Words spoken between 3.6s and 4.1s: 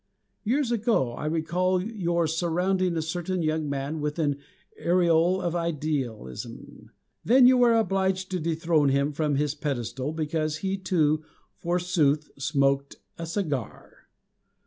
man